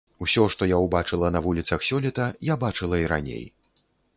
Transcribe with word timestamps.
Усё 0.25 0.45
што 0.53 0.67
я 0.69 0.77
ўбачыла 0.85 1.29
на 1.35 1.41
вуліцах 1.47 1.85
сёлета, 1.91 2.25
я 2.53 2.59
бачыла 2.67 2.95
і 3.03 3.07
раней. 3.13 3.45